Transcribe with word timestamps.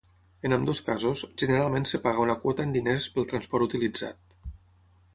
En 0.47 0.53
ambdós 0.55 0.79
casos, 0.87 1.23
generalment 1.43 1.87
es 1.89 1.95
paga 2.07 2.25
una 2.25 2.39
quota 2.47 2.67
en 2.69 2.75
diners 2.81 3.09
pel 3.19 3.31
transport 3.35 3.71
utilitzat. 3.71 4.39